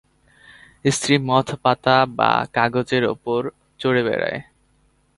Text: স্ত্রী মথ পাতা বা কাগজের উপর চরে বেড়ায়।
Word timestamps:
স্ত্রী 0.85 1.15
মথ 1.29 1.47
পাতা 1.63 1.97
বা 2.17 2.31
কাগজের 2.55 3.03
উপর 3.05 3.39
চরে 3.79 4.01
বেড়ায়। 4.07 4.39